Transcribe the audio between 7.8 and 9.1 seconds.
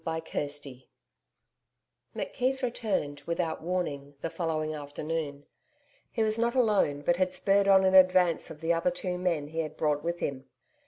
in advance of the other